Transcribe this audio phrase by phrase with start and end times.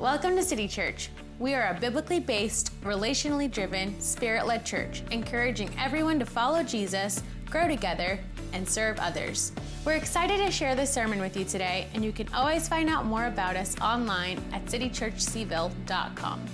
[0.00, 1.10] Welcome to City Church.
[1.38, 7.22] We are a biblically based, relationally driven, spirit led church, encouraging everyone to follow Jesus,
[7.50, 8.18] grow together,
[8.54, 9.52] and serve others.
[9.84, 13.04] We're excited to share this sermon with you today, and you can always find out
[13.04, 16.46] more about us online at citychurchseville.com.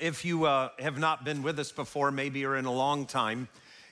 [0.00, 3.46] If you uh, have not been with us before, maybe you're in a long time,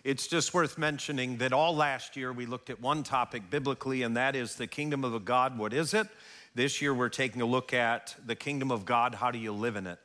[0.09, 4.17] it's just worth mentioning that all last year we looked at one topic biblically, and
[4.17, 5.59] that is the kingdom of God.
[5.59, 6.09] What is it?
[6.55, 9.17] This year we're taking a look at the kingdom of God.
[9.17, 9.99] How do you live in it?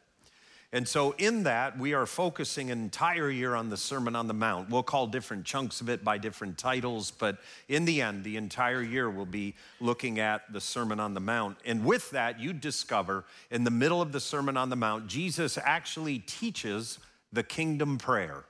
[0.74, 4.34] And so, in that, we are focusing an entire year on the Sermon on the
[4.34, 4.70] Mount.
[4.70, 7.38] We'll call different chunks of it by different titles, but
[7.70, 11.60] in the end, the entire year will be looking at the Sermon on the Mount.
[11.64, 15.58] And with that, you discover in the middle of the Sermon on the Mount, Jesus
[15.58, 17.00] actually teaches
[17.32, 18.44] the kingdom prayer.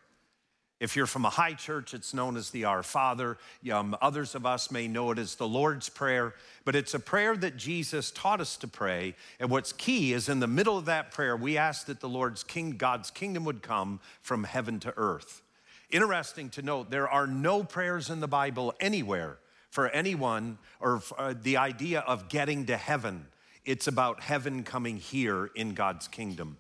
[0.83, 3.37] If you're from a high church, it's known as the Our Father.
[3.71, 6.33] Um, others of us may know it as the Lord's Prayer,
[6.65, 9.15] but it's a prayer that Jesus taught us to pray.
[9.39, 12.43] And what's key is in the middle of that prayer, we ask that the Lord's
[12.43, 15.41] king, God's kingdom would come from heaven to earth.
[15.89, 19.37] Interesting to note, there are no prayers in the Bible anywhere
[19.69, 23.27] for anyone or for uh, the idea of getting to heaven.
[23.63, 26.57] It's about heaven coming here in God's kingdom.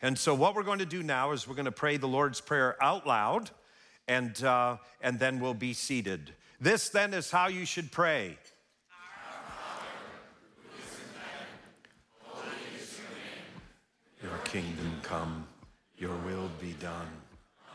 [0.00, 2.40] And so, what we're going to do now is we're going to pray the Lord's
[2.40, 3.50] Prayer out loud
[4.08, 6.32] and, uh, and then we'll be seated.
[6.60, 8.38] This then is how you should pray.
[8.90, 9.86] Our Father,
[10.56, 11.58] who is in heaven,
[12.22, 14.22] holy Israel.
[14.22, 15.46] your kingdom come,
[15.98, 17.10] your will be done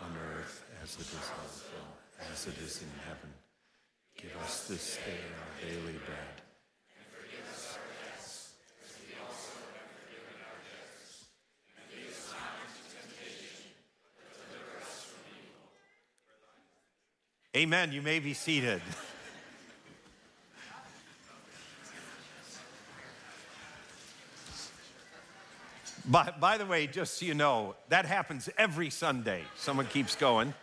[0.01, 1.71] on earth as it is in
[2.31, 3.33] as it is in heaven.
[4.17, 5.97] Give us this day our daily
[17.53, 17.91] Amen.
[17.91, 18.81] You may be seated.
[26.05, 29.43] by, by the way, just so you know, that happens every Sunday.
[29.57, 30.53] Someone keeps going.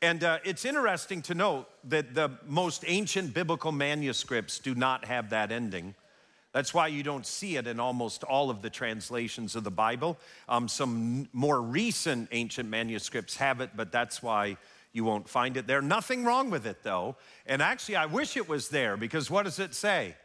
[0.00, 5.30] And uh, it's interesting to note that the most ancient biblical manuscripts do not have
[5.30, 5.96] that ending.
[6.52, 10.18] That's why you don't see it in almost all of the translations of the Bible.
[10.48, 14.56] Um, some more recent ancient manuscripts have it, but that's why
[14.96, 15.82] you won't find it there.
[15.82, 17.16] Nothing wrong with it, though.
[17.44, 20.16] And actually, I wish it was there because what does it say?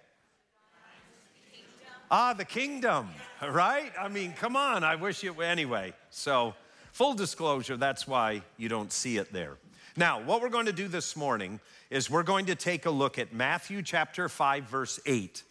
[2.09, 3.09] Ah, the kingdom,
[3.49, 3.91] right?
[3.99, 5.93] I mean, come on, I wish it, anyway.
[6.09, 6.53] So,
[6.93, 9.57] full disclosure, that's why you don't see it there.
[9.97, 11.59] Now, what we're going to do this morning
[11.89, 15.43] is we're going to take a look at Matthew chapter 5, verse 8,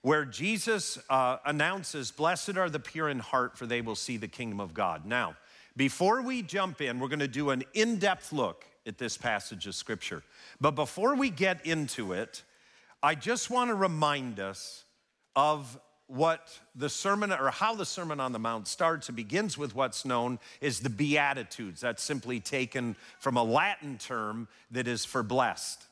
[0.00, 4.28] where Jesus uh, announces, Blessed are the pure in heart, for they will see the
[4.28, 5.04] kingdom of God.
[5.04, 5.36] Now,
[5.76, 9.66] before we jump in, we're going to do an in depth look at this passage
[9.66, 10.22] of Scripture.
[10.60, 12.42] But before we get into it,
[13.02, 14.84] I just want to remind us
[15.36, 19.08] of what the sermon or how the Sermon on the Mount starts.
[19.08, 21.80] It begins with what's known as the Beatitudes.
[21.80, 25.86] That's simply taken from a Latin term that is for blessed.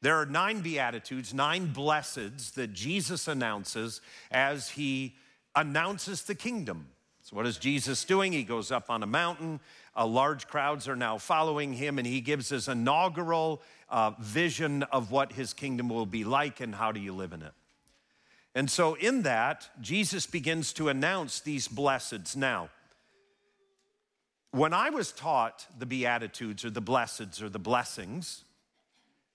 [0.00, 5.16] There are nine Beatitudes, nine blesseds that Jesus announces as he
[5.56, 6.86] announces the kingdom.
[7.26, 8.32] So, what is Jesus doing?
[8.32, 9.58] He goes up on a mountain.
[9.96, 15.10] Uh, large crowds are now following him, and he gives his inaugural uh, vision of
[15.10, 17.50] what his kingdom will be like and how do you live in it.
[18.54, 22.36] And so, in that, Jesus begins to announce these blesseds.
[22.36, 22.68] Now,
[24.52, 28.44] when I was taught the Beatitudes or the blesseds or the blessings,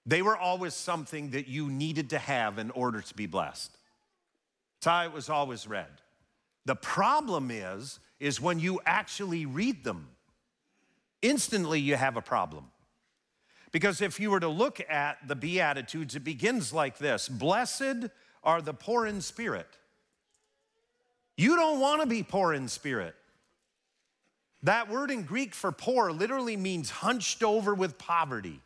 [0.06, 3.76] they were always something that you needed to have in order to be blessed.
[4.80, 6.01] That's how it was always read.
[6.66, 10.10] The problem is, is when you actually read them,
[11.22, 12.66] instantly you have a problem.
[13.72, 18.10] Because if you were to look at the Beatitudes, it begins like this Blessed
[18.44, 19.68] are the poor in spirit.
[21.38, 23.16] You don't want to be poor in spirit.
[24.64, 28.62] That word in Greek for poor literally means hunched over with poverty.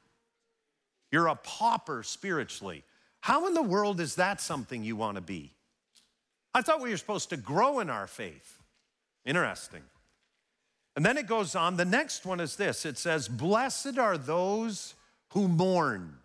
[1.11, 2.83] You're a pauper spiritually.
[3.21, 5.54] How in the world is that something you want to be?
[6.55, 8.61] I thought we were supposed to grow in our faith.
[9.25, 9.81] Interesting.
[10.95, 11.75] And then it goes on.
[11.75, 14.95] The next one is this it says, Blessed are those
[15.31, 16.15] who mourn.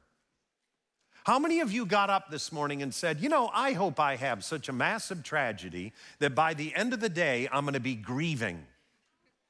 [1.25, 4.15] How many of you got up this morning and said, You know, I hope I
[4.15, 7.81] have such a massive tragedy that by the end of the day, I'm going to
[7.81, 8.65] be grieving?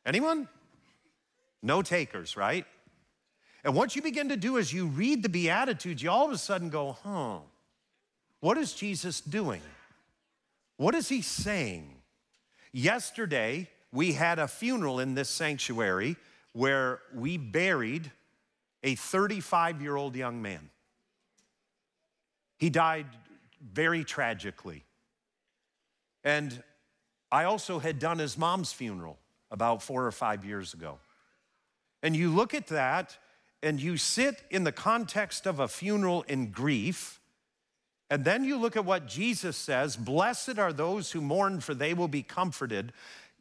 [0.07, 0.49] Anyone?
[1.63, 2.65] No takers, right?
[3.65, 6.39] And what you begin to do is you read the Beatitudes, you all of a
[6.39, 7.41] sudden go, Huh,
[8.41, 9.61] what is Jesus doing?
[10.81, 11.93] What is he saying?
[12.73, 16.17] Yesterday, we had a funeral in this sanctuary
[16.55, 18.11] where we buried
[18.83, 20.71] a 35 year old young man.
[22.57, 23.05] He died
[23.61, 24.83] very tragically.
[26.25, 26.63] And
[27.31, 29.19] I also had done his mom's funeral
[29.51, 30.99] about four or five years ago.
[32.03, 33.19] And you look at that
[33.63, 37.20] and you sit in the context of a funeral in grief.
[38.11, 41.95] And then you look at what Jesus says Blessed are those who mourn, for they
[41.95, 42.93] will be comforted.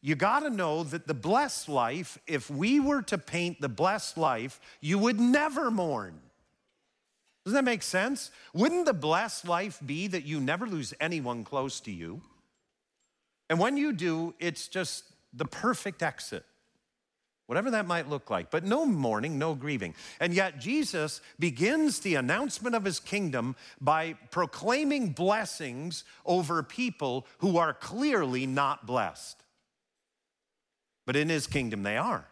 [0.01, 4.17] You got to know that the blessed life, if we were to paint the blessed
[4.17, 6.21] life, you would never mourn.
[7.43, 8.31] Doesn't that make sense?
[8.53, 12.21] Wouldn't the blessed life be that you never lose anyone close to you?
[13.49, 16.45] And when you do, it's just the perfect exit,
[17.49, 18.51] whatever that might look like.
[18.51, 19.95] But no mourning, no grieving.
[20.19, 27.57] And yet, Jesus begins the announcement of his kingdom by proclaiming blessings over people who
[27.57, 29.41] are clearly not blessed.
[31.07, 32.27] But in his kingdom, they are.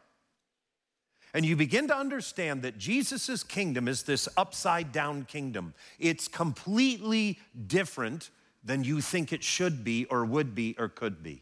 [1.33, 5.73] And you begin to understand that Jesus' kingdom is this upside down kingdom.
[5.97, 8.29] It's completely different
[8.63, 11.41] than you think it should be, or would be, or could be.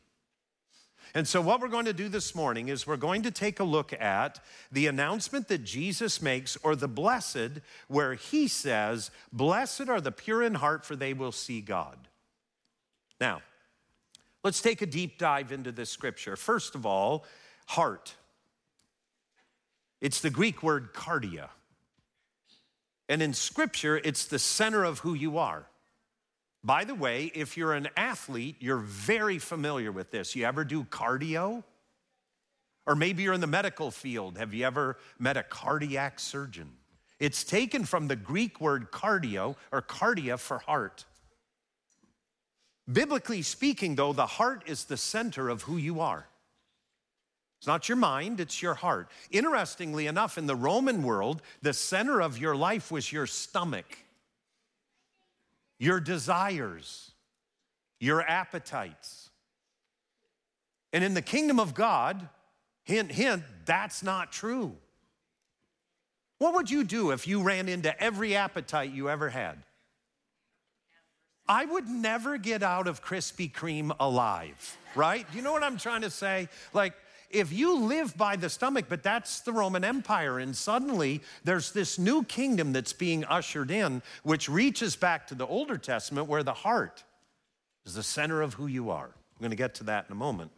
[1.15, 3.63] And so, what we're going to do this morning is we're going to take a
[3.63, 10.01] look at the announcement that Jesus makes, or the blessed, where he says, Blessed are
[10.01, 11.97] the pure in heart, for they will see God.
[13.21, 13.41] Now,
[14.44, 16.35] let's take a deep dive into this scripture.
[16.35, 17.23] First of all,
[17.68, 18.13] heart.
[20.01, 21.47] It's the Greek word cardia.
[23.07, 25.65] And in scripture, it's the center of who you are.
[26.65, 30.35] By the way, if you're an athlete, you're very familiar with this.
[30.35, 31.63] You ever do cardio?
[32.88, 34.39] Or maybe you're in the medical field.
[34.39, 36.71] Have you ever met a cardiac surgeon?
[37.19, 41.06] It's taken from the Greek word cardio or cardia for heart.
[42.91, 46.27] Biblically speaking, though, the heart is the center of who you are.
[47.59, 49.11] It's not your mind, it's your heart.
[49.29, 54.00] Interestingly enough, in the Roman world, the center of your life was your stomach
[55.80, 57.12] your desires,
[58.00, 59.30] your appetites.
[60.94, 62.30] And in the kingdom of God,
[62.83, 64.75] hint, hint, that's not true.
[66.38, 69.57] What would you do if you ran into every appetite you ever had?
[71.48, 75.30] I would never get out of Krispy Kreme alive, right?
[75.30, 76.50] Do you know what I'm trying to say?
[76.74, 76.94] Like,
[77.35, 81.99] if you live by the stomach, but that's the Roman Empire, and suddenly there's this
[81.99, 86.53] new kingdom that's being ushered in, which reaches back to the Older Testament where the
[86.53, 87.03] heart
[87.85, 89.09] is the center of who you are.
[89.35, 90.51] We're going to get to that in a moment.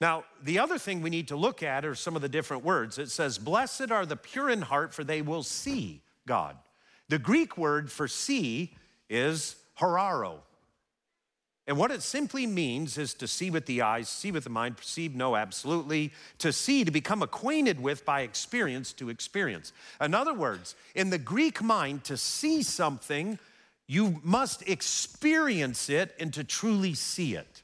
[0.00, 2.98] Now, the other thing we need to look at are some of the different words.
[2.98, 6.56] It says, Blessed are the pure in heart, for they will see God.
[7.08, 8.74] The Greek word for see
[9.10, 10.38] is horao.
[11.68, 14.78] And what it simply means is to see with the eyes, see with the mind,
[14.78, 19.74] perceive, know absolutely, to see, to become acquainted with by experience to experience.
[20.00, 23.38] In other words, in the Greek mind, to see something,
[23.86, 27.62] you must experience it and to truly see it.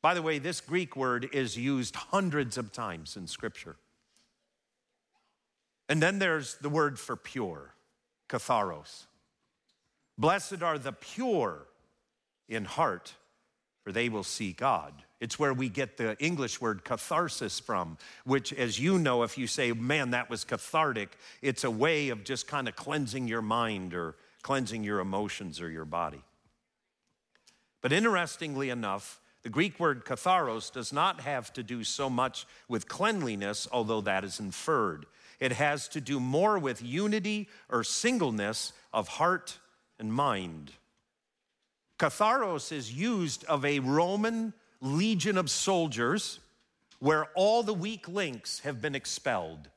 [0.00, 3.74] By the way, this Greek word is used hundreds of times in Scripture.
[5.88, 7.74] And then there's the word for pure,
[8.28, 9.06] katharos.
[10.16, 11.66] Blessed are the pure
[12.48, 13.14] in heart,
[13.82, 14.92] for they will see God.
[15.20, 19.46] It's where we get the English word catharsis from, which, as you know, if you
[19.46, 23.94] say, man, that was cathartic, it's a way of just kind of cleansing your mind
[23.94, 26.22] or cleansing your emotions or your body.
[27.80, 32.88] But interestingly enough, the Greek word katharos does not have to do so much with
[32.88, 35.06] cleanliness, although that is inferred.
[35.38, 39.58] It has to do more with unity or singleness of heart
[39.98, 40.72] and mind.
[41.98, 46.40] Katharos is used of a Roman legion of soldiers
[46.98, 49.68] where all the weak links have been expelled.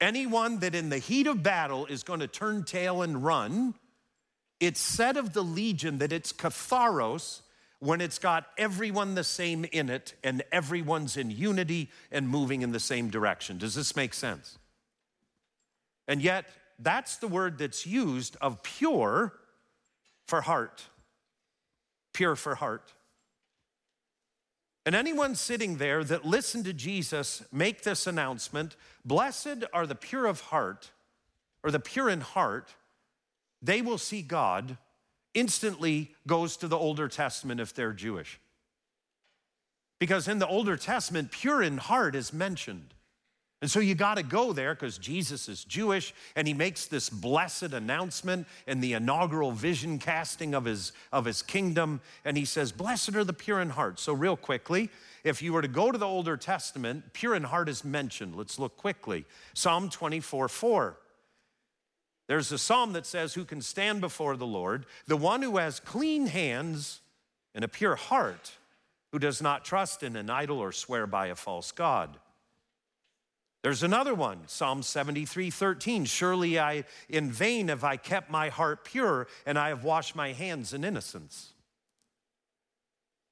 [0.00, 3.74] Anyone that in the heat of battle is going to turn tail and run,
[4.58, 7.42] it's said of the legion that it's katharos
[7.80, 12.72] when it's got everyone the same in it and everyone's in unity and moving in
[12.72, 13.56] the same direction.
[13.58, 14.58] Does this make sense?
[16.06, 16.46] And yet,
[16.78, 19.34] that's the word that's used of pure
[20.30, 20.84] for heart,
[22.14, 22.94] pure for heart.
[24.86, 30.26] And anyone sitting there that listened to Jesus make this announcement Blessed are the pure
[30.26, 30.92] of heart,
[31.64, 32.76] or the pure in heart,
[33.60, 34.78] they will see God,
[35.34, 38.38] instantly goes to the Older Testament if they're Jewish.
[39.98, 42.94] Because in the Older Testament, pure in heart is mentioned.
[43.62, 47.10] And so you got to go there because Jesus is Jewish and he makes this
[47.10, 52.00] blessed announcement in the inaugural vision casting of his, of his kingdom.
[52.24, 54.00] And he says, Blessed are the pure in heart.
[54.00, 54.88] So, real quickly,
[55.24, 58.34] if you were to go to the Older Testament, pure in heart is mentioned.
[58.34, 59.26] Let's look quickly.
[59.52, 60.96] Psalm 24 4.
[62.28, 64.86] There's a psalm that says, Who can stand before the Lord?
[65.06, 67.00] The one who has clean hands
[67.54, 68.52] and a pure heart,
[69.12, 72.16] who does not trust in an idol or swear by a false God.
[73.62, 76.04] There's another one, Psalm 73 13.
[76.06, 80.32] Surely I, in vain have I kept my heart pure, and I have washed my
[80.32, 81.52] hands in innocence.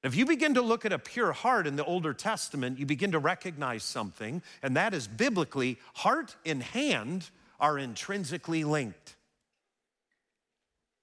[0.03, 3.11] If you begin to look at a pure heart in the Older Testament, you begin
[3.11, 9.15] to recognize something, and that is biblically, heart and hand are intrinsically linked.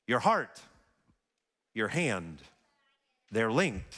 [0.06, 0.60] Your heart,
[1.74, 2.38] your hand,
[3.30, 3.96] they're linked.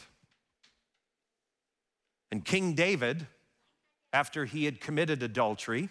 [2.32, 3.26] And King David,
[4.12, 5.88] after he had committed adultery,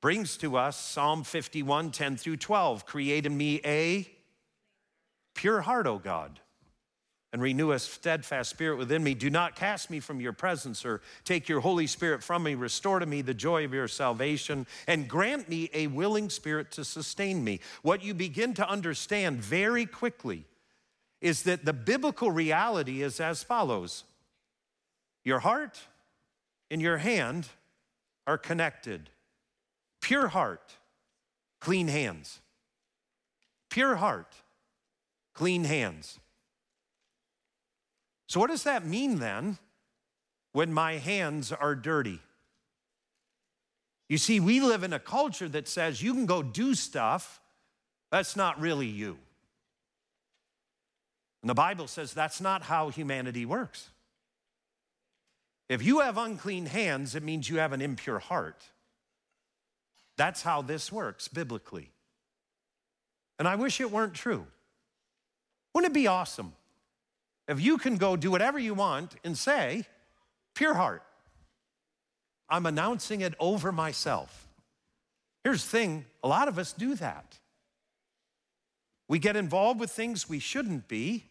[0.00, 4.08] brings to us Psalm 51 10 through 12 Create in me a
[5.34, 6.40] pure heart, O God
[7.32, 9.14] and renew a steadfast spirit within me.
[9.14, 12.54] Do not cast me from your presence or take your Holy Spirit from me.
[12.54, 16.84] Restore to me the joy of your salvation and grant me a willing spirit to
[16.84, 17.60] sustain me.
[17.80, 20.44] What you begin to understand very quickly
[21.22, 24.04] is that the biblical reality is as follows
[25.24, 25.80] your heart
[26.72, 27.48] and your hand
[28.26, 29.10] are connected.
[30.00, 30.72] Pure heart,
[31.60, 32.40] clean hands.
[33.68, 34.34] Pure heart,
[35.34, 36.18] clean hands.
[38.26, 39.58] So, what does that mean then
[40.52, 42.20] when my hands are dirty?
[44.08, 47.40] You see, we live in a culture that says you can go do stuff
[48.10, 49.18] that's not really you.
[51.42, 53.90] And the Bible says that's not how humanity works.
[55.72, 58.62] If you have unclean hands, it means you have an impure heart.
[60.18, 61.88] That's how this works biblically.
[63.38, 64.46] And I wish it weren't true.
[65.72, 66.52] Wouldn't it be awesome
[67.48, 69.86] if you can go do whatever you want and say,
[70.54, 71.02] pure heart,
[72.50, 74.48] I'm announcing it over myself.
[75.42, 77.38] Here's the thing a lot of us do that.
[79.08, 81.24] We get involved with things we shouldn't be,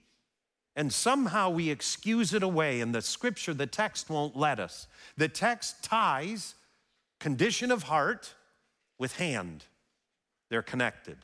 [0.75, 2.81] and somehow we excuse it away.
[2.81, 4.87] And the scripture, the text won't let us.
[5.17, 6.55] The text ties
[7.19, 8.33] condition of heart
[8.97, 9.65] with hand,
[10.49, 11.17] they're connected.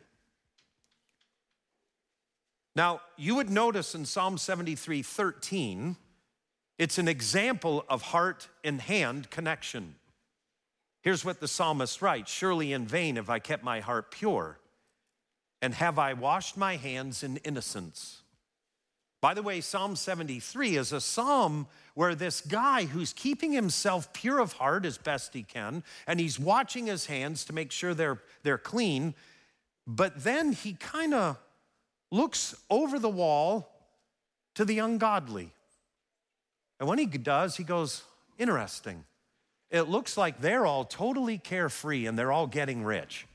[2.75, 5.95] Now, you would notice in Psalm 73 13,
[6.77, 9.95] it's an example of heart and hand connection.
[11.01, 14.59] Here's what the psalmist writes Surely in vain have I kept my heart pure,
[15.61, 18.21] and have I washed my hands in innocence.
[19.27, 24.39] By the way, Psalm 73 is a psalm where this guy who's keeping himself pure
[24.39, 28.21] of heart as best he can, and he's watching his hands to make sure they're,
[28.43, 29.13] they're clean,
[29.85, 31.37] but then he kind of
[32.09, 33.69] looks over the wall
[34.55, 35.51] to the ungodly.
[36.79, 38.03] And when he does, he goes,
[38.39, 39.03] Interesting.
[39.69, 43.27] It looks like they're all totally carefree and they're all getting rich.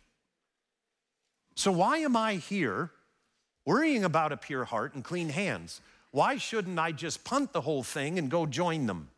[1.55, 2.93] So, why am I here
[3.65, 5.81] worrying about a pure heart and clean hands?
[6.11, 9.09] Why shouldn't I just punt the whole thing and go join them?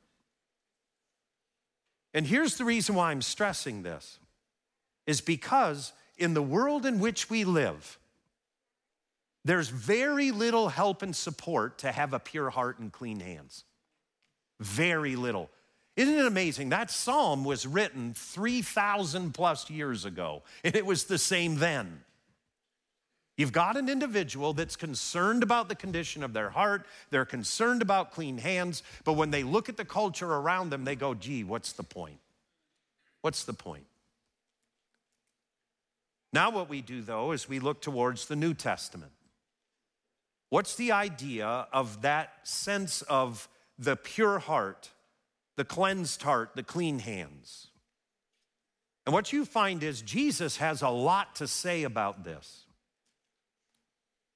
[2.14, 4.18] And here's the reason why I'm stressing this
[5.06, 7.98] is because in the world in which we live,
[9.44, 13.64] there's very little help and support to have a pure heart and clean hands.
[14.60, 15.50] Very little.
[15.96, 16.70] Isn't it amazing?
[16.70, 22.00] That psalm was written 3,000 plus years ago, and it was the same then.
[23.36, 28.12] You've got an individual that's concerned about the condition of their heart, they're concerned about
[28.12, 31.72] clean hands, but when they look at the culture around them, they go, gee, what's
[31.72, 32.20] the point?
[33.22, 33.86] What's the point?
[36.32, 39.12] Now, what we do though is we look towards the New Testament.
[40.50, 43.48] What's the idea of that sense of
[43.78, 44.90] the pure heart,
[45.56, 47.68] the cleansed heart, the clean hands?
[49.06, 52.63] And what you find is Jesus has a lot to say about this.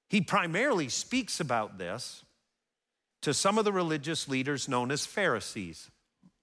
[0.09, 2.25] He primarily speaks about this
[3.23, 5.91] to some of the religious leaders known as Pharisees.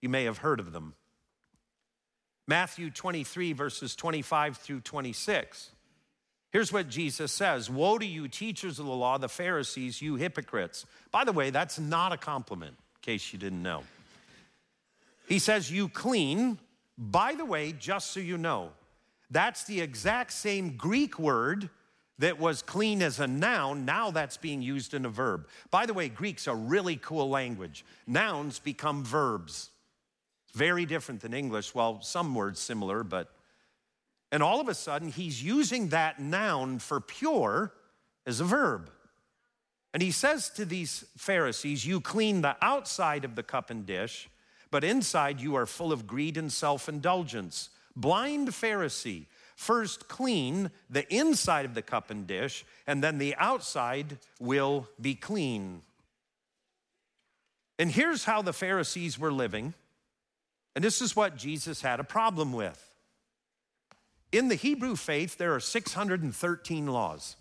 [0.01, 0.93] You may have heard of them.
[2.47, 5.71] Matthew 23, verses 25 through 26.
[6.51, 10.85] Here's what Jesus says Woe to you, teachers of the law, the Pharisees, you hypocrites.
[11.11, 13.83] By the way, that's not a compliment, in case you didn't know.
[15.27, 16.59] He says, You clean.
[16.97, 18.69] By the way, just so you know,
[19.29, 21.69] that's the exact same Greek word
[22.19, 23.85] that was clean as a noun.
[23.85, 25.47] Now that's being used in a verb.
[25.71, 27.85] By the way, Greek's a really cool language.
[28.07, 29.69] Nouns become verbs.
[30.53, 31.75] Very different than English.
[31.75, 33.29] Well, some words similar, but
[34.31, 37.71] and all of a sudden, he's using that noun for pure
[38.25, 38.89] as a verb.
[39.93, 44.29] And he says to these Pharisees, You clean the outside of the cup and dish,
[44.71, 47.69] but inside you are full of greed and self indulgence.
[47.95, 54.17] Blind Pharisee, First, clean the inside of the cup and dish, and then the outside
[54.39, 55.81] will be clean.
[57.79, 59.73] And here's how the Pharisees were living,
[60.75, 62.93] and this is what Jesus had a problem with.
[64.31, 67.37] In the Hebrew faith, there are 613 laws.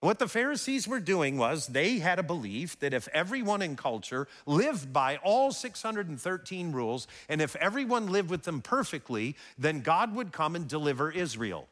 [0.00, 4.28] What the Pharisees were doing was they had a belief that if everyone in culture
[4.46, 10.32] lived by all 613 rules, and if everyone lived with them perfectly, then God would
[10.32, 11.66] come and deliver Israel.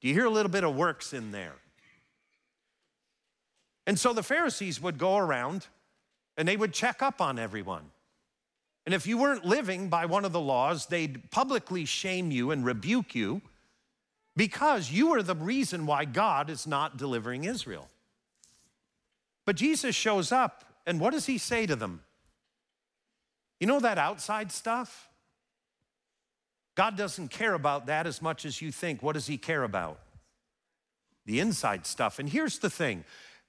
[0.00, 1.54] Do you hear a little bit of works in there?
[3.86, 5.66] And so the Pharisees would go around
[6.36, 7.84] and they would check up on everyone.
[8.84, 12.66] And if you weren't living by one of the laws, they'd publicly shame you and
[12.66, 13.40] rebuke you
[14.38, 17.88] because you are the reason why God is not delivering Israel.
[19.44, 22.02] But Jesus shows up, and what does he say to them?
[23.58, 25.08] You know that outside stuff?
[26.76, 29.02] God doesn't care about that as much as you think.
[29.02, 29.98] What does he care about?
[31.26, 32.20] The inside stuff.
[32.20, 33.02] And here's the thing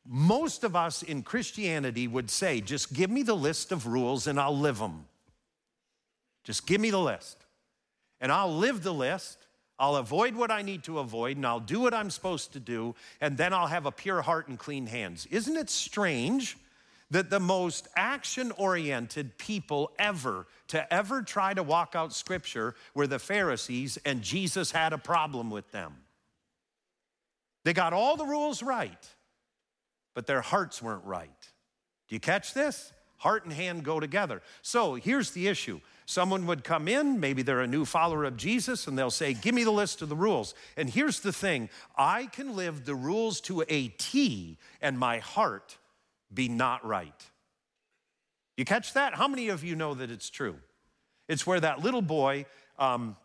[0.04, 4.40] most of us in Christianity would say, just give me the list of rules and
[4.40, 5.06] I'll live them.
[6.44, 7.46] Just give me the list.
[8.20, 9.39] And I'll live the list
[9.80, 12.96] I'll avoid what I need to avoid and I'll do what I'm supposed to do,
[13.22, 15.26] and then I'll have a pure heart and clean hands.
[15.32, 16.58] Isn't it strange
[17.12, 23.08] that the most action oriented people ever to ever try to walk out scripture were
[23.08, 25.96] the Pharisees, and Jesus had a problem with them?
[27.64, 29.08] They got all the rules right,
[30.14, 31.30] but their hearts weren't right.
[32.08, 32.92] Do you catch this?
[33.18, 34.42] Heart and hand go together.
[34.62, 38.88] So here's the issue Someone would come in, maybe they're a new follower of Jesus,
[38.88, 40.56] and they'll say, Give me the list of the rules.
[40.76, 45.78] And here's the thing I can live the rules to a T and my heart
[46.34, 47.14] be not right.
[48.58, 49.14] You catch that?
[49.14, 50.56] How many of you know that it's true?
[51.28, 52.48] It's where that little boy,
[52.80, 53.16] um,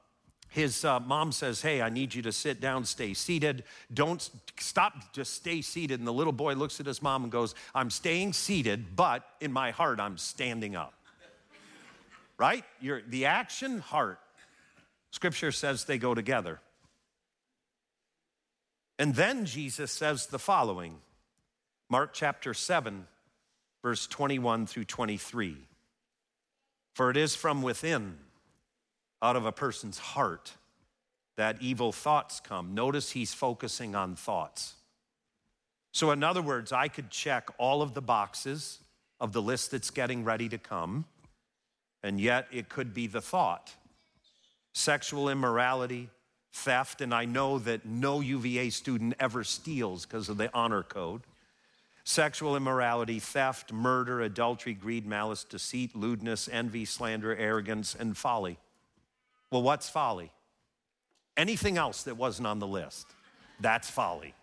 [0.51, 3.65] his uh, mom says, Hey, I need you to sit down, stay seated.
[3.95, 4.29] Don't
[4.61, 6.01] stop, just stay seated.
[6.01, 9.55] And the little boy looks at his mom and goes, I'm staying seated, but in
[9.55, 10.93] my heart, I'm standing up
[12.39, 12.65] right?
[12.81, 14.19] Your, the action, heart.
[15.11, 16.61] Scripture says they go together.
[18.99, 20.97] And then Jesus says the following
[21.91, 23.07] Mark chapter 7,
[23.83, 25.57] verse 21 through 23.
[26.95, 28.17] For it is from within,
[29.21, 30.53] out of a person's heart,
[31.37, 32.75] that evil thoughts come.
[32.75, 34.75] Notice he's focusing on thoughts.
[35.93, 38.79] So, in other words, I could check all of the boxes
[39.21, 41.05] of the list that's getting ready to come
[42.05, 43.75] and yet it could be the thought.
[44.75, 46.11] Sexual immorality,
[46.53, 51.23] theft, and I know that no UVA student ever steals because of the honor code.
[52.05, 58.59] Sexual immorality, theft, murder, adultery, greed, malice, deceit, lewdness, envy, slander, arrogance, and folly.
[59.51, 60.31] Well, what's folly?
[61.39, 63.07] Anything else that wasn't on the list,
[63.61, 64.35] that's folly.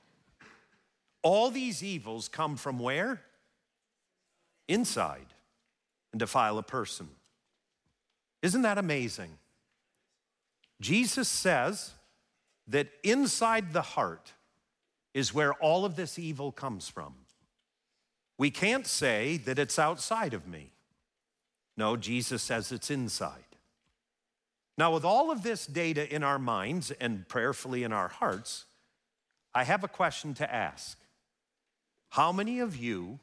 [1.21, 3.21] All these evils come from where?
[4.67, 5.27] Inside
[6.11, 7.07] and defile a person.
[8.41, 9.37] Isn't that amazing?
[10.79, 11.91] Jesus says
[12.67, 14.33] that inside the heart
[15.13, 17.13] is where all of this evil comes from.
[18.37, 20.71] We can't say that it's outside of me.
[21.77, 23.43] No, Jesus says it's inside.
[24.77, 28.65] Now, with all of this data in our minds and prayerfully in our hearts,
[29.53, 30.97] I have a question to ask.
[32.09, 33.19] How many of you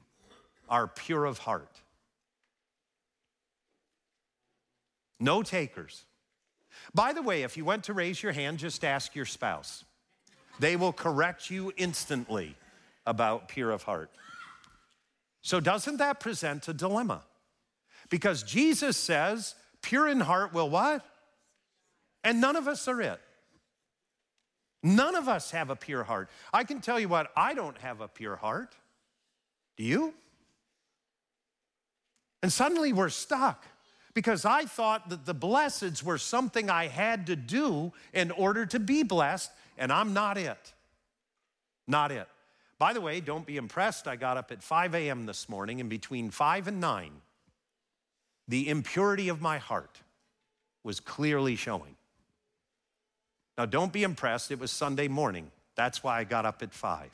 [0.68, 1.80] are pure of heart?
[5.20, 6.04] No takers.
[6.94, 9.84] By the way, if you went to raise your hand, just ask your spouse.
[10.60, 12.56] They will correct you instantly
[13.06, 14.10] about pure of heart.
[15.40, 17.22] So, doesn't that present a dilemma?
[18.10, 21.04] Because Jesus says, pure in heart will what?
[22.24, 23.20] And none of us are it.
[24.82, 26.28] None of us have a pure heart.
[26.52, 28.74] I can tell you what, I don't have a pure heart.
[29.76, 30.14] Do you?
[32.42, 33.64] And suddenly we're stuck
[34.18, 38.80] because I thought that the blesseds were something I had to do in order to
[38.80, 40.72] be blessed, and I'm not it.
[41.86, 42.26] Not it.
[42.80, 44.08] By the way, don't be impressed.
[44.08, 45.26] I got up at 5 a.m.
[45.26, 47.12] this morning, and between 5 and 9,
[48.48, 50.00] the impurity of my heart
[50.82, 51.94] was clearly showing.
[53.56, 54.50] Now, don't be impressed.
[54.50, 55.48] It was Sunday morning.
[55.76, 57.08] That's why I got up at 5.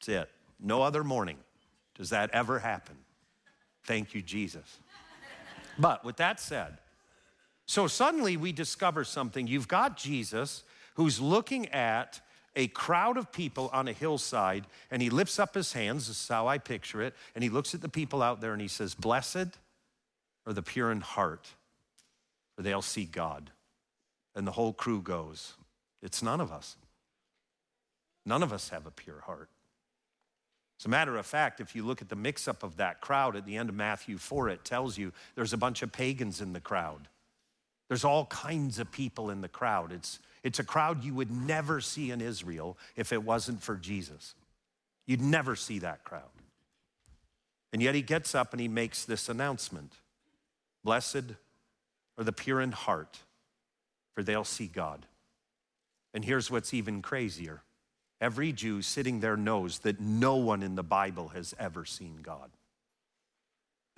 [0.00, 0.30] That's it.
[0.60, 1.38] No other morning
[1.94, 2.96] does that ever happen.
[3.84, 4.80] Thank you, Jesus.
[5.78, 6.78] But with that said,
[7.66, 9.46] so suddenly we discover something.
[9.46, 10.62] You've got Jesus
[10.94, 12.20] who's looking at
[12.54, 16.28] a crowd of people on a hillside, and he lifts up his hands, this is
[16.28, 18.94] how I picture it, and he looks at the people out there and he says,
[18.94, 19.58] Blessed
[20.46, 21.48] are the pure in heart,
[22.54, 23.50] for they'll see God.
[24.34, 25.54] And the whole crew goes,
[26.02, 26.76] It's none of us.
[28.24, 29.50] None of us have a pure heart.
[30.78, 33.34] As a matter of fact, if you look at the mix up of that crowd
[33.34, 36.52] at the end of Matthew 4, it tells you there's a bunch of pagans in
[36.52, 37.08] the crowd.
[37.88, 39.92] There's all kinds of people in the crowd.
[39.92, 44.34] It's, it's a crowd you would never see in Israel if it wasn't for Jesus.
[45.06, 46.22] You'd never see that crowd.
[47.72, 49.92] And yet he gets up and he makes this announcement
[50.84, 51.34] Blessed
[52.16, 53.18] are the pure in heart,
[54.14, 55.04] for they'll see God.
[56.14, 57.62] And here's what's even crazier
[58.20, 62.50] Every Jew sitting there knows that no one in the Bible has ever seen God.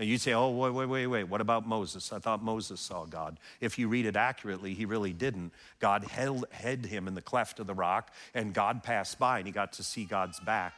[0.01, 1.25] And you say, oh, wait, wait, wait, wait.
[1.25, 2.13] What about Moses?
[2.13, 3.41] I thought Moses saw God.
[3.61, 5.53] If you read it accurately, he really didn't.
[5.81, 9.47] God held, hid him in the cleft of the rock, and God passed by, and
[9.47, 10.75] he got to see God's back.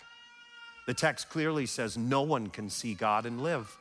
[0.87, 3.77] The text clearly says no one can see God and live.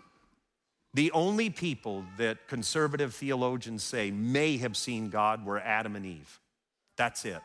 [0.94, 6.40] The only people that conservative theologians say may have seen God were Adam and Eve.
[6.98, 7.42] That's it.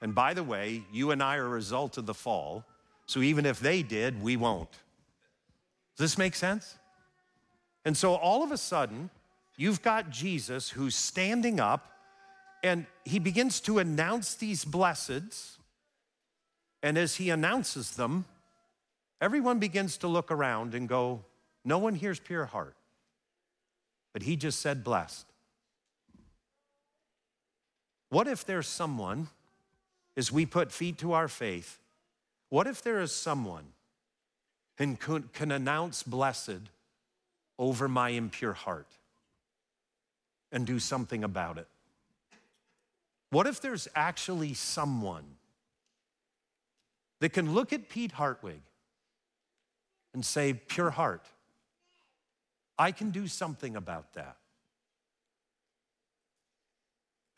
[0.00, 2.64] And by the way, you and I are a result of the fall.
[3.06, 4.70] So even if they did, we won't.
[5.96, 6.76] Does this make sense?
[7.84, 9.10] And so all of a sudden,
[9.56, 11.92] you've got Jesus who's standing up
[12.62, 15.56] and he begins to announce these blesseds.
[16.82, 18.24] And as he announces them,
[19.20, 21.24] everyone begins to look around and go,
[21.64, 22.74] No one hears pure heart.
[24.12, 25.26] But he just said blessed.
[28.10, 29.28] What if there's someone
[30.18, 31.78] as we put feet to our faith,
[32.48, 33.62] what if there is someone
[34.76, 34.96] who
[35.32, 36.58] can announce blessed
[37.56, 38.88] over my impure heart
[40.50, 41.68] and do something about it?
[43.30, 45.36] What if there's actually someone
[47.20, 48.62] that can look at Pete Hartwig
[50.14, 51.26] and say, Pure heart,
[52.76, 54.37] I can do something about that?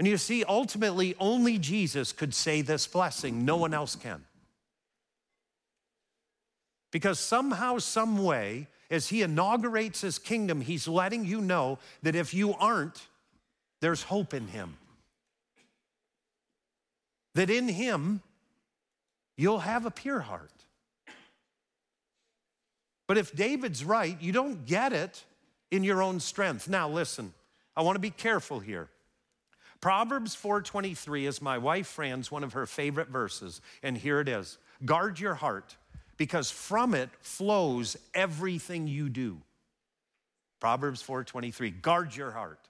[0.01, 4.25] And you see, ultimately, only Jesus could say this blessing, no one else can.
[6.91, 12.33] Because somehow, some way, as he inaugurates his kingdom, he's letting you know that if
[12.33, 12.99] you aren't,
[13.83, 14.79] there's hope in him.
[17.35, 18.23] That in him,
[19.37, 20.65] you'll have a pure heart.
[23.07, 25.23] But if David's right, you don't get it
[25.71, 26.71] in your own strength.
[26.71, 27.35] Now, listen,
[27.77, 28.89] I want to be careful here.
[29.81, 34.59] Proverbs 4:23 is my wife Fran's one of her favorite verses, and here it is.
[34.85, 35.77] Guard your heart,
[36.17, 39.41] because from it flows everything you do.
[40.61, 41.71] Proverbs 4:23.
[41.71, 42.69] Guard your heart.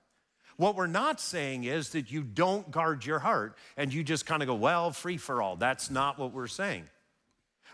[0.57, 4.43] What we're not saying is that you don't guard your heart and you just kind
[4.43, 5.57] of go, well, free for all.
[5.57, 6.85] That's not what we're saying.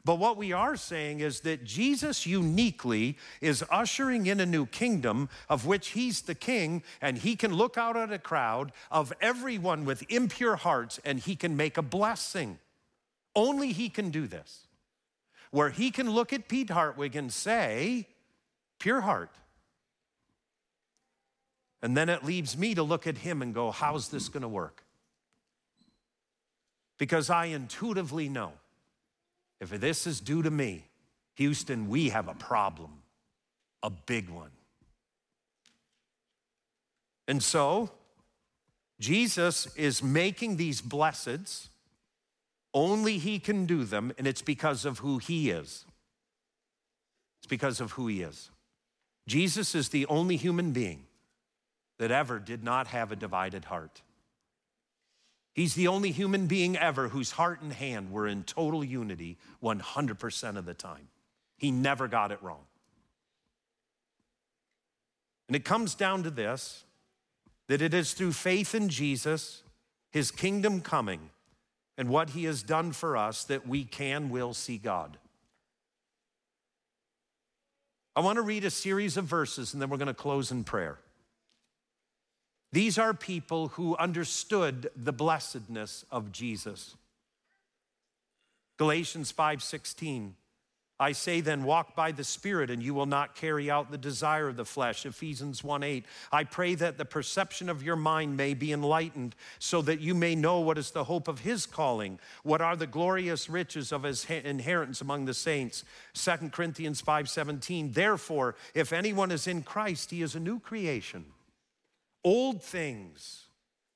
[0.04, 5.28] But what we are saying is that Jesus uniquely is ushering in a new kingdom
[5.48, 9.84] of which he's the king, and he can look out at a crowd of everyone
[9.84, 12.58] with impure hearts and he can make a blessing.
[13.34, 14.66] Only he can do this.
[15.50, 18.06] Where he can look at Pete Hartwig and say,
[18.78, 19.30] pure heart.
[21.82, 24.48] And then it leaves me to look at him and go, how's this going to
[24.48, 24.84] work?
[26.98, 28.52] Because I intuitively know
[29.60, 30.84] if this is due to me,
[31.34, 33.02] Houston, we have a problem,
[33.82, 34.50] a big one.
[37.28, 37.90] And so,
[39.00, 41.68] Jesus is making these blesseds.
[42.72, 45.84] Only He can do them, and it's because of who He is.
[47.38, 48.50] It's because of who He is.
[49.26, 51.06] Jesus is the only human being
[51.98, 54.02] that ever did not have a divided heart.
[55.56, 60.56] He's the only human being ever whose heart and hand were in total unity 100%
[60.58, 61.08] of the time.
[61.56, 62.66] He never got it wrong.
[65.48, 66.84] And it comes down to this
[67.68, 69.62] that it is through faith in Jesus,
[70.10, 71.30] his kingdom coming,
[71.96, 75.16] and what he has done for us that we can, will see God.
[78.14, 80.64] I want to read a series of verses and then we're going to close in
[80.64, 80.98] prayer.
[82.72, 86.96] These are people who understood the blessedness of Jesus.
[88.76, 90.34] Galatians 5:16
[90.98, 94.48] I say then walk by the spirit and you will not carry out the desire
[94.48, 95.04] of the flesh.
[95.04, 100.00] Ephesians 1:8 I pray that the perception of your mind may be enlightened so that
[100.00, 103.92] you may know what is the hope of his calling what are the glorious riches
[103.92, 105.84] of his inheritance among the saints.
[106.14, 111.26] 2 Corinthians 5:17 Therefore if anyone is in Christ he is a new creation
[112.26, 113.44] Old things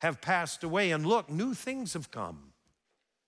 [0.03, 2.53] have passed away and look, new things have come.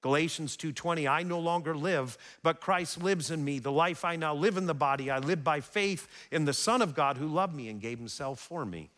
[0.01, 4.33] Galatians 2:20 I no longer live but Christ lives in me the life I now
[4.33, 7.55] live in the body I live by faith in the son of God who loved
[7.55, 8.91] me and gave himself for me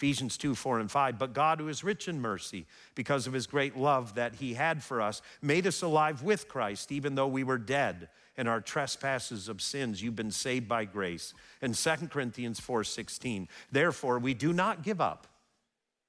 [0.00, 1.18] Ephesians 2 4 and 5.
[1.18, 2.64] But God, who is rich in mercy,
[2.94, 6.90] because of his great love that he had for us, made us alive with Christ,
[6.90, 8.08] even though we were dead
[8.40, 10.02] in our trespasses of sins.
[10.02, 11.34] You've been saved by grace.
[11.60, 13.46] And 2 Corinthians 4 16.
[13.70, 15.26] Therefore, we do not give up,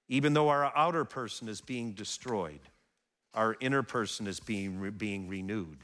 [0.08, 2.62] even though our outer person is being destroyed,
[3.34, 5.80] our inner person is being, being renewed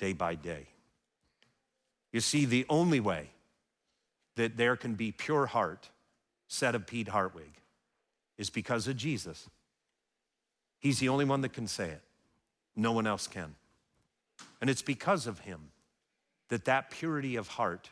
[0.00, 0.66] day by day.
[2.12, 3.30] You see, the only way
[4.34, 5.88] that there can be pure heart
[6.48, 7.60] said of Pete Hartwig
[8.36, 9.48] is because of Jesus.
[10.80, 12.02] He's the only one that can say it.
[12.74, 13.54] No one else can.
[14.60, 15.70] And it's because of him
[16.48, 17.90] that that purity of heart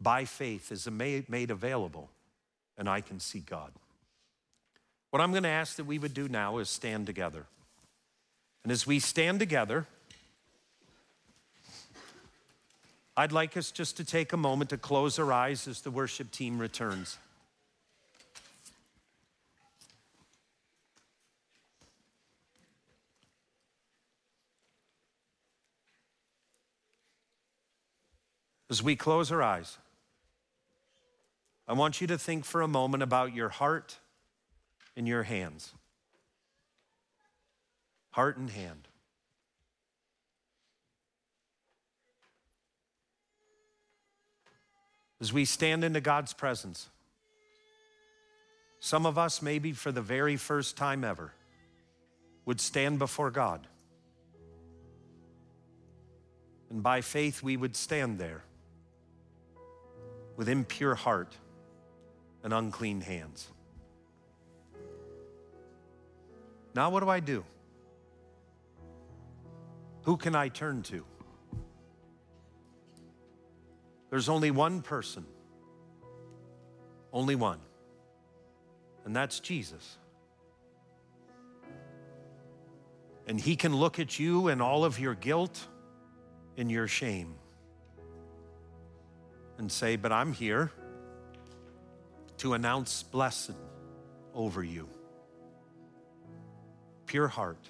[0.00, 2.10] by faith is made available
[2.76, 3.72] and I can see God.
[5.10, 7.46] What I'm going to ask that we would do now is stand together.
[8.64, 9.86] And as we stand together,
[13.16, 16.32] I'd like us just to take a moment to close our eyes as the worship
[16.32, 17.18] team returns.
[28.74, 29.78] As we close our eyes,
[31.68, 33.98] I want you to think for a moment about your heart
[34.96, 35.72] and your hands.
[38.10, 38.88] Heart and hand.
[45.20, 46.88] As we stand into God's presence,
[48.80, 51.32] some of us, maybe for the very first time ever,
[52.44, 53.68] would stand before God.
[56.70, 58.42] And by faith, we would stand there
[60.36, 61.36] with impure heart
[62.42, 63.48] and unclean hands.
[66.74, 67.44] Now, what do I do?
[70.02, 71.04] Who can I turn to?
[74.10, 75.24] There's only one person,
[77.12, 77.58] only one,
[79.04, 79.98] and that's Jesus.
[83.26, 85.66] And he can look at you and all of your guilt
[86.56, 87.36] and your shame
[89.58, 90.70] and say, But I'm here
[92.38, 93.56] to announce blessing
[94.34, 94.88] over you.
[97.06, 97.68] Pure heart,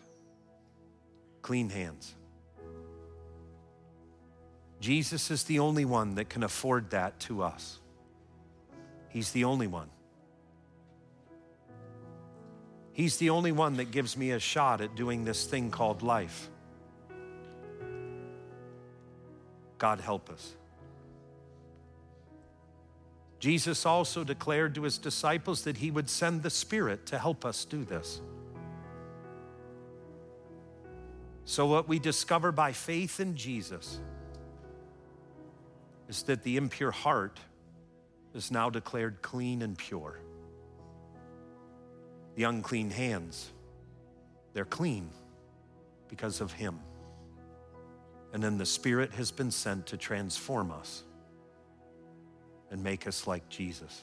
[1.42, 2.14] clean hands.
[4.80, 7.78] Jesus is the only one that can afford that to us.
[9.08, 9.88] He's the only one.
[12.92, 16.48] He's the only one that gives me a shot at doing this thing called life.
[19.78, 20.54] God help us.
[23.44, 27.66] Jesus also declared to his disciples that he would send the Spirit to help us
[27.66, 28.22] do this.
[31.44, 34.00] So, what we discover by faith in Jesus
[36.08, 37.38] is that the impure heart
[38.32, 40.18] is now declared clean and pure.
[42.36, 43.50] The unclean hands,
[44.54, 45.10] they're clean
[46.08, 46.80] because of Him.
[48.32, 51.02] And then the Spirit has been sent to transform us
[52.74, 54.02] and make us like Jesus.